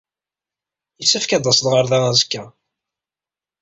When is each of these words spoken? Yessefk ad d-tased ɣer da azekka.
Yessefk 0.99 1.31
ad 1.31 1.41
d-tased 1.43 1.65
ɣer 1.69 1.85
da 1.91 1.97
azekka. 2.09 2.43